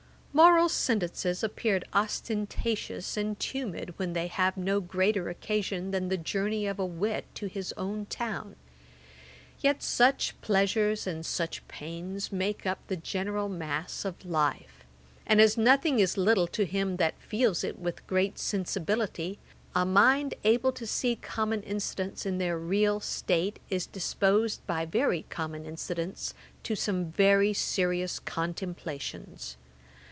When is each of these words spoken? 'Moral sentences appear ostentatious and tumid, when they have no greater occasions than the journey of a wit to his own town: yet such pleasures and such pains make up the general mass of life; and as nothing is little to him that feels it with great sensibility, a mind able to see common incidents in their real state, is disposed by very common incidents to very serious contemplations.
'Moral 0.33 0.69
sentences 0.69 1.43
appear 1.43 1.81
ostentatious 1.93 3.17
and 3.17 3.37
tumid, 3.37 3.93
when 3.97 4.13
they 4.13 4.27
have 4.27 4.55
no 4.55 4.79
greater 4.79 5.27
occasions 5.29 5.91
than 5.91 6.07
the 6.07 6.15
journey 6.17 6.65
of 6.65 6.79
a 6.79 6.85
wit 6.85 7.25
to 7.35 7.47
his 7.47 7.73
own 7.75 8.05
town: 8.05 8.55
yet 9.59 9.83
such 9.83 10.39
pleasures 10.39 11.05
and 11.05 11.25
such 11.25 11.67
pains 11.67 12.31
make 12.31 12.65
up 12.65 12.79
the 12.87 12.95
general 12.95 13.49
mass 13.49 14.05
of 14.05 14.23
life; 14.23 14.85
and 15.27 15.41
as 15.41 15.57
nothing 15.57 15.99
is 15.99 16.15
little 16.15 16.47
to 16.47 16.65
him 16.65 16.95
that 16.95 17.19
feels 17.21 17.61
it 17.61 17.77
with 17.77 18.07
great 18.07 18.39
sensibility, 18.39 19.37
a 19.75 19.83
mind 19.85 20.33
able 20.45 20.71
to 20.71 20.87
see 20.87 21.17
common 21.17 21.61
incidents 21.63 22.25
in 22.25 22.37
their 22.37 22.57
real 22.57 23.01
state, 23.01 23.59
is 23.69 23.85
disposed 23.85 24.65
by 24.65 24.85
very 24.85 25.23
common 25.29 25.65
incidents 25.65 26.33
to 26.63 26.73
very 27.15 27.51
serious 27.51 28.17
contemplations. 28.17 29.57